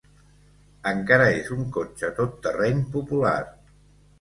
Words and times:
Encara 0.91 1.27
és 1.35 1.51
un 1.57 1.61
cotxe 1.77 2.09
tot 2.21 2.35
terreny 2.47 2.81
popular. 2.97 3.39